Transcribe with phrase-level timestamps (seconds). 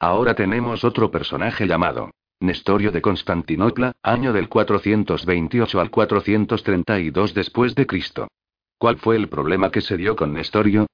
[0.00, 2.10] Ahora tenemos otro personaje llamado
[2.40, 8.28] Nestorio de Constantinopla, año del 428 al 432 después de Cristo.
[8.78, 10.86] ¿Cuál fue el problema que se dio con Nestorio?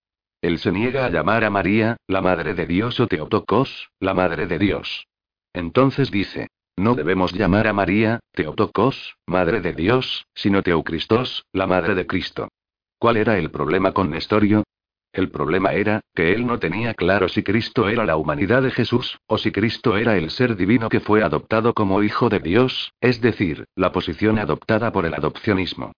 [0.42, 4.48] Él se niega a llamar a María, la Madre de Dios o Teotocos, la Madre
[4.48, 5.06] de Dios.
[5.52, 11.94] Entonces dice, no debemos llamar a María, Teotocos, Madre de Dios, sino Teocristos, la Madre
[11.94, 12.48] de Cristo.
[12.98, 14.64] ¿Cuál era el problema con Nestorio?
[15.16, 19.18] El problema era, que él no tenía claro si Cristo era la humanidad de Jesús,
[19.26, 23.22] o si Cristo era el ser divino que fue adoptado como Hijo de Dios, es
[23.22, 25.92] decir, la posición adoptada por el adopcionismo.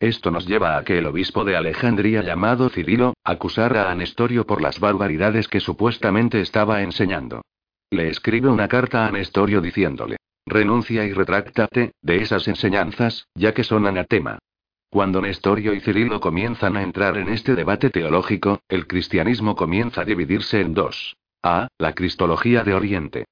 [0.00, 4.60] Esto nos lleva a que el obispo de Alejandría llamado Cirilo, acusara a Nestorio por
[4.60, 7.42] las barbaridades que supuestamente estaba enseñando.
[7.90, 13.62] Le escribe una carta a Nestorio diciéndole, renuncia y retráctate, de esas enseñanzas, ya que
[13.62, 14.40] son anatema.
[14.94, 20.04] Cuando Nestorio y Cirilo comienzan a entrar en este debate teológico, el cristianismo comienza a
[20.04, 21.16] dividirse en dos.
[21.42, 21.66] A.
[21.78, 23.24] La cristología de Oriente.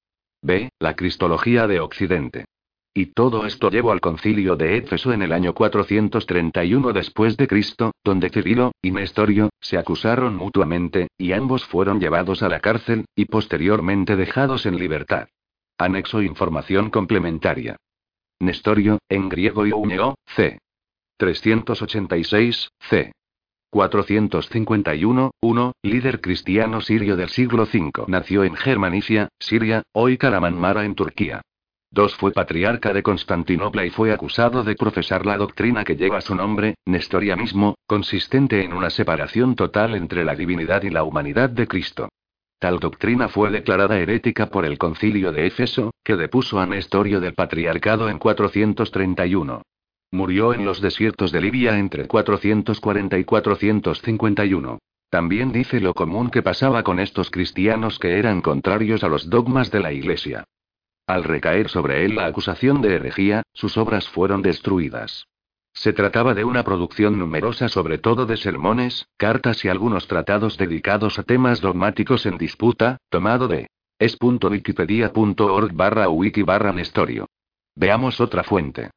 [0.42, 0.70] B.
[0.80, 2.46] La cristología de Occidente.
[2.92, 7.92] Y todo esto llevó al concilio de Éfeso en el año 431 después de Cristo,
[8.02, 13.26] donde Cirilo y Nestorio se acusaron mutuamente, y ambos fueron llevados a la cárcel, y
[13.26, 15.28] posteriormente dejados en libertad.
[15.78, 17.76] Anexo información complementaria.
[18.40, 19.70] Nestorio, en griego y
[20.26, 20.58] c.
[21.22, 23.12] 386, c.
[23.70, 28.06] 451, 1, líder cristiano sirio del siglo V.
[28.08, 31.40] Nació en Germanicia, Siria, hoy Karamanmara en Turquía.
[31.92, 32.16] 2.
[32.16, 36.74] Fue patriarca de Constantinopla y fue acusado de profesar la doctrina que lleva su nombre,
[36.86, 42.08] Nestorianismo, consistente en una separación total entre la divinidad y la humanidad de Cristo.
[42.58, 47.34] Tal doctrina fue declarada herética por el concilio de Éfeso, que depuso a Nestorio del
[47.34, 49.62] patriarcado en 431.
[50.14, 54.78] Murió en los desiertos de Libia entre 440 y 451.
[55.08, 59.70] También dice lo común que pasaba con estos cristianos que eran contrarios a los dogmas
[59.70, 60.44] de la Iglesia.
[61.06, 65.28] Al recaer sobre él la acusación de herejía, sus obras fueron destruidas.
[65.72, 71.18] Se trataba de una producción numerosa sobre todo de sermones, cartas y algunos tratados dedicados
[71.18, 73.68] a temas dogmáticos en disputa, tomado de
[73.98, 77.26] es.wikipedia.org barra wiki barra Nestorio.
[77.74, 78.90] Veamos otra fuente.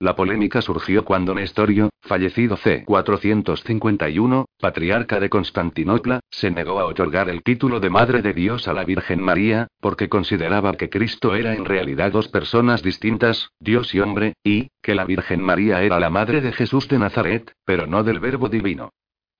[0.00, 2.84] La polémica surgió cuando Nestorio, fallecido c.
[2.84, 8.74] 451, patriarca de Constantinopla, se negó a otorgar el título de Madre de Dios a
[8.74, 13.98] la Virgen María, porque consideraba que Cristo era en realidad dos personas distintas, Dios y
[13.98, 18.04] hombre, y, que la Virgen María era la Madre de Jesús de Nazaret, pero no
[18.04, 18.90] del Verbo Divino.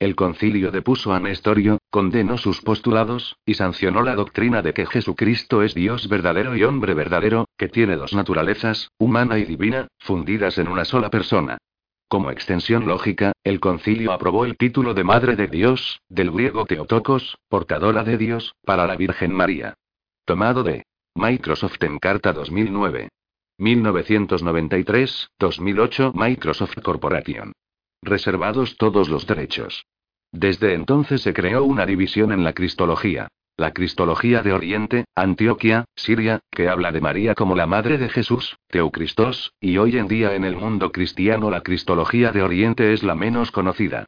[0.01, 5.65] El concilio depuso a Nestorio, condenó sus postulados, y sancionó la doctrina de que Jesucristo
[5.65, 10.69] es Dios verdadero y hombre verdadero, que tiene dos naturalezas, humana y divina, fundidas en
[10.69, 11.59] una sola persona.
[12.07, 17.37] Como extensión lógica, el concilio aprobó el título de Madre de Dios, del griego Teotocos,
[17.49, 19.75] portadora de Dios, para la Virgen María.
[20.25, 20.85] Tomado de
[21.17, 23.09] Microsoft en Carta 2009.
[23.59, 27.53] 1993, 2008 Microsoft Corporation.
[28.09, 29.87] Reservados todos los derechos.
[30.33, 33.29] Desde entonces se creó una división en la Cristología.
[33.57, 38.57] La Cristología de Oriente, Antioquia, Siria, que habla de María como la Madre de Jesús,
[38.69, 43.15] Teocristos, y hoy en día en el mundo cristiano la Cristología de Oriente es la
[43.15, 44.07] menos conocida.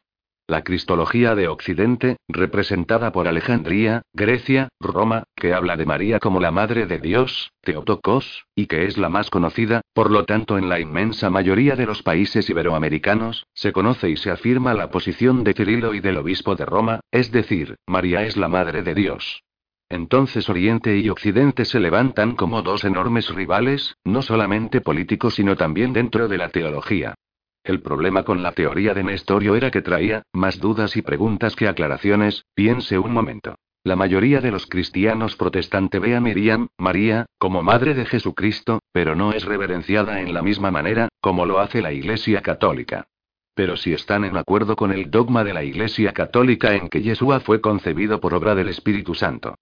[0.51, 6.51] La Cristología de Occidente, representada por Alejandría, Grecia, Roma, que habla de María como la
[6.51, 10.81] Madre de Dios, Teotocos, y que es la más conocida, por lo tanto en la
[10.81, 15.93] inmensa mayoría de los países iberoamericanos, se conoce y se afirma la posición de Cirilo
[15.93, 19.43] y del obispo de Roma, es decir, María es la Madre de Dios.
[19.87, 25.93] Entonces Oriente y Occidente se levantan como dos enormes rivales, no solamente políticos sino también
[25.93, 27.15] dentro de la teología.
[27.63, 31.67] El problema con la teoría de Nestorio era que traía, más dudas y preguntas que
[31.67, 33.55] aclaraciones, piense un momento.
[33.83, 39.15] La mayoría de los cristianos protestantes ve a Miriam, María, como madre de Jesucristo, pero
[39.15, 43.07] no es reverenciada en la misma manera, como lo hace la Iglesia Católica.
[43.53, 47.41] Pero si están en acuerdo con el dogma de la Iglesia Católica en que Yeshua
[47.41, 49.55] fue concebido por obra del Espíritu Santo.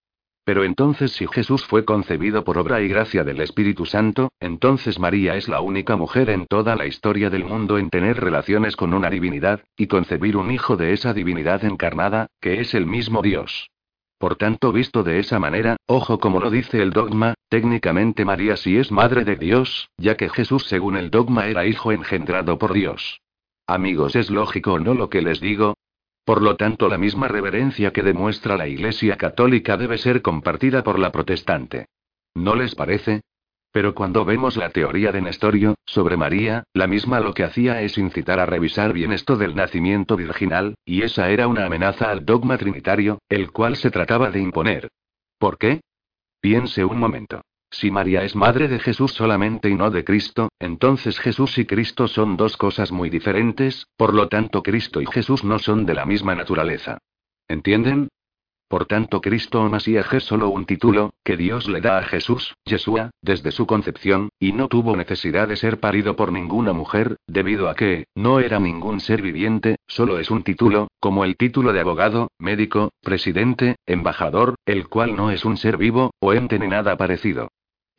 [0.50, 5.36] Pero entonces si Jesús fue concebido por obra y gracia del Espíritu Santo, entonces María
[5.36, 9.12] es la única mujer en toda la historia del mundo en tener relaciones con una
[9.12, 13.70] divinidad, y concebir un hijo de esa divinidad encarnada, que es el mismo Dios.
[14.18, 18.78] Por tanto, visto de esa manera, ojo como lo dice el dogma, técnicamente María sí
[18.78, 23.22] es madre de Dios, ya que Jesús según el dogma era hijo engendrado por Dios.
[23.68, 25.76] Amigos, ¿es lógico o no lo que les digo?
[26.30, 31.00] Por lo tanto, la misma reverencia que demuestra la Iglesia Católica debe ser compartida por
[31.00, 31.88] la protestante.
[32.36, 33.22] ¿No les parece?
[33.72, 37.98] Pero cuando vemos la teoría de Nestorio, sobre María, la misma lo que hacía es
[37.98, 42.60] incitar a revisar bien esto del nacimiento virginal, y esa era una amenaza al dogma
[42.60, 44.88] trinitario, el cual se trataba de imponer.
[45.40, 45.82] ¿Por qué?
[46.40, 47.42] Piense un momento.
[47.72, 52.08] Si María es madre de Jesús solamente y no de Cristo, entonces Jesús y Cristo
[52.08, 56.06] son dos cosas muy diferentes, por lo tanto Cristo y Jesús no son de la
[56.06, 56.98] misma naturaleza.
[57.48, 58.10] ¿Entienden?
[58.70, 62.54] Por tanto, Cristo o Masías es solo un título, que Dios le da a Jesús,
[62.66, 67.68] Yeshua, desde su concepción, y no tuvo necesidad de ser parido por ninguna mujer, debido
[67.68, 71.80] a que, no era ningún ser viviente, solo es un título, como el título de
[71.80, 76.96] abogado, médico, presidente, embajador, el cual no es un ser vivo, o ente ni nada
[76.96, 77.50] parecido.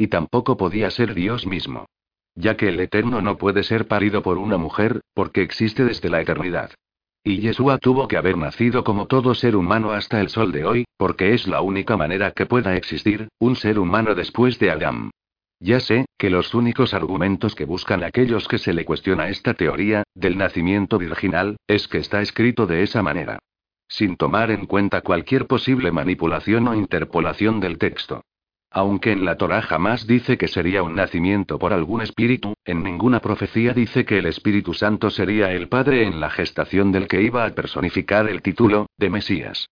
[0.00, 1.84] Y tampoco podía ser Dios mismo.
[2.34, 6.22] Ya que el Eterno no puede ser parido por una mujer, porque existe desde la
[6.22, 6.70] eternidad.
[7.22, 10.84] Y Yeshua tuvo que haber nacido como todo ser humano hasta el sol de hoy,
[10.96, 15.10] porque es la única manera que pueda existir, un ser humano después de Adán.
[15.58, 20.04] Ya sé, que los únicos argumentos que buscan aquellos que se le cuestiona esta teoría,
[20.14, 23.38] del nacimiento virginal, es que está escrito de esa manera.
[23.86, 28.22] Sin tomar en cuenta cualquier posible manipulación o interpolación del texto.
[28.72, 33.18] Aunque en la Torá jamás dice que sería un nacimiento por algún espíritu, en ninguna
[33.18, 37.44] profecía dice que el Espíritu Santo sería el Padre en la gestación del que iba
[37.44, 39.68] a personificar el título, de Mesías.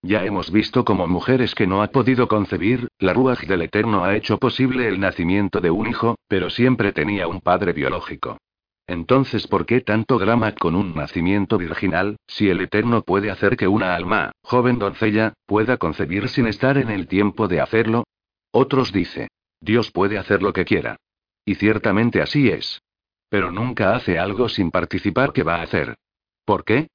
[0.00, 4.16] Ya hemos visto como mujeres que no ha podido concebir, la Ruach del Eterno ha
[4.16, 8.38] hecho posible el nacimiento de un hijo, pero siempre tenía un padre biológico.
[8.86, 13.68] Entonces, ¿por qué tanto drama con un nacimiento virginal, si el Eterno puede hacer que
[13.68, 18.04] una alma, joven doncella, pueda concebir sin estar en el tiempo de hacerlo?
[18.50, 19.28] Otros dice,
[19.60, 20.96] Dios puede hacer lo que quiera.
[21.44, 22.82] Y ciertamente así es.
[23.28, 25.96] Pero nunca hace algo sin participar que va a hacer.
[26.44, 26.88] ¿Por qué?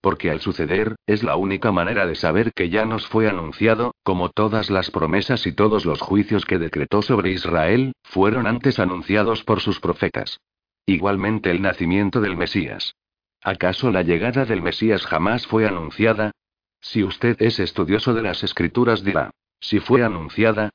[0.00, 4.30] Porque al suceder, es la única manera de saber que ya nos fue anunciado, como
[4.30, 9.60] todas las promesas y todos los juicios que decretó sobre Israel, fueron antes anunciados por
[9.60, 10.40] sus profetas.
[10.86, 12.96] Igualmente el nacimiento del Mesías.
[13.40, 16.32] ¿Acaso la llegada del Mesías jamás fue anunciada?
[16.80, 20.70] Si usted es estudioso de las escrituras dirá, si fue anunciada,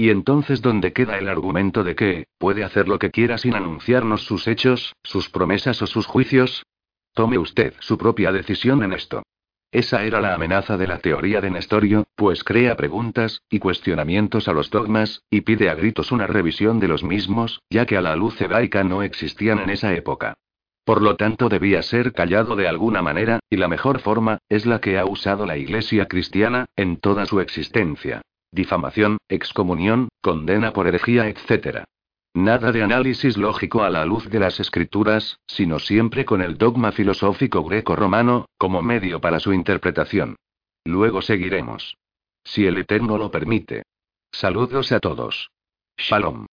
[0.00, 4.24] ¿Y entonces dónde queda el argumento de que, puede hacer lo que quiera sin anunciarnos
[4.24, 6.64] sus hechos, sus promesas o sus juicios?
[7.12, 9.22] Tome usted su propia decisión en esto.
[9.70, 14.54] Esa era la amenaza de la teoría de Nestorio, pues crea preguntas y cuestionamientos a
[14.54, 18.16] los dogmas, y pide a gritos una revisión de los mismos, ya que a la
[18.16, 20.38] luz hebaica no existían en esa época.
[20.82, 24.80] Por lo tanto debía ser callado de alguna manera, y la mejor forma, es la
[24.80, 31.28] que ha usado la Iglesia cristiana, en toda su existencia difamación, excomunión, condena por herejía,
[31.28, 31.84] etc.
[32.34, 36.92] Nada de análisis lógico a la luz de las escrituras, sino siempre con el dogma
[36.92, 40.36] filosófico greco-romano, como medio para su interpretación.
[40.84, 41.96] Luego seguiremos.
[42.44, 43.82] Si el Eterno lo permite.
[44.32, 45.50] Saludos a todos.
[45.96, 46.46] Shalom.